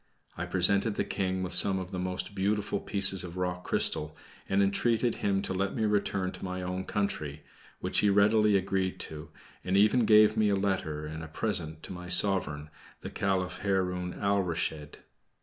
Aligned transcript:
I 0.35 0.47
presented 0.47 0.95
the 0.95 1.03
King 1.03 1.43
with 1.43 1.53
some 1.53 1.77
of 1.77 1.91
the 1.91 1.99
most 1.99 2.33
beautiful 2.33 2.79
pieces 2.79 3.23
of 3.23 3.37
rock 3.37 3.63
crystal, 3.63 4.17
and 4.49 4.63
entreated 4.63 5.17
him 5.17 5.43
to 5.43 5.53
let 5.53 5.75
me 5.75 5.85
return 5.85 6.31
to 6.31 6.43
my 6.43 6.63
own 6.63 6.85
country, 6.85 7.43
which 7.81 7.99
he 7.99 8.09
readily 8.09 8.57
agreed 8.57 8.99
to, 9.01 9.29
and 9.63 9.77
even 9.77 10.05
gave 10.05 10.35
me 10.35 10.49
a 10.49 10.55
letter 10.55 11.05
and 11.05 11.23
a 11.23 11.27
present 11.27 11.83
to 11.83 11.93
my 11.93 12.07
sovereign, 12.07 12.71
the 13.01 13.11
Caliph 13.11 13.57
Haroun 13.59 14.15
Alrashid. 14.15 15.03